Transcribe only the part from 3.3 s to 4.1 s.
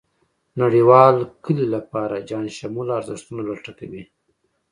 لټه کوي.